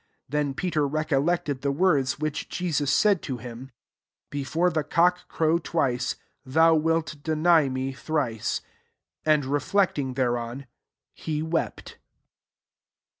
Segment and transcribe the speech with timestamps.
[0.27, 3.69] Then Pe ter recollected the words which Jesus said to him,
[4.31, 8.61] Before the cock crow twice, thou wilt deny me thrice.
[9.27, 10.65] And reflecting thereon,
[11.13, 11.99] he wept.